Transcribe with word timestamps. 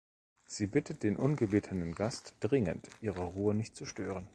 Sie 0.47 0.65
bittet 0.65 1.03
den 1.03 1.15
ungebetenen 1.15 1.93
Gast 1.93 2.33
dringend, 2.39 2.89
ihre 3.01 3.21
Ruhe 3.23 3.53
nicht 3.53 3.75
zu 3.75 3.85
stören. 3.85 4.25